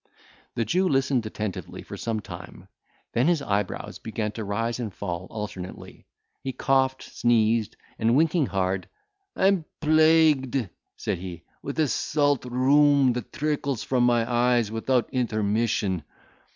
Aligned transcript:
The 0.55 0.65
Jew 0.65 0.89
listened 0.89 1.27
attentively 1.27 1.83
for 1.83 1.95
some 1.95 2.21
time; 2.21 2.67
then 3.13 3.27
his 3.27 3.43
eyebrows 3.43 3.99
began 3.99 4.31
to 4.31 4.43
rise 4.43 4.79
and 4.79 4.91
fall 4.91 5.27
alternately; 5.29 6.07
he 6.43 6.53
coughed, 6.53 7.03
sneezed, 7.03 7.75
and 7.99 8.15
winking 8.15 8.47
hard, 8.47 8.89
"I'm 9.35 9.63
plagued," 9.79 10.67
said 10.97 11.19
he, 11.19 11.43
"with 11.61 11.79
a 11.79 11.87
salt 11.87 12.45
rheum 12.45 13.13
that 13.13 13.31
trickles 13.31 13.83
from 13.83 14.03
my 14.07 14.27
eyes 14.27 14.71
without 14.71 15.07
intermission." 15.11 16.01